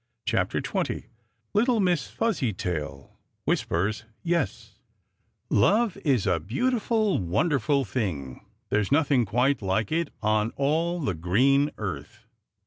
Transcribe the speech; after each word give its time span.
CHAPTER 0.25 0.63
XX 0.63 1.03
LITTLE 1.53 1.79
MISS 1.79 2.07
FUZZYTAIL 2.07 3.15
WHISPERS 3.45 4.05
"YES" 4.23 4.73
Love 5.51 5.95
is 5.97 6.25
a 6.25 6.39
beautiful, 6.39 7.19
wonderful 7.19 7.85
thing. 7.85 8.43
There's 8.69 8.91
nothing 8.91 9.25
quite 9.25 9.61
like 9.61 9.91
it 9.91 10.11
on 10.23 10.53
all 10.55 10.99
the 11.01 11.13
green 11.13 11.69
earth. 11.77 12.25